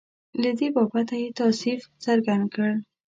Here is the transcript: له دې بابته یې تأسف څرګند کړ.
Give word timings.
له 0.41 0.51
دې 0.59 0.67
بابته 0.75 1.15
یې 1.21 1.29
تأسف 1.39 1.81
څرګند 2.03 2.45
کړ. 2.53 2.71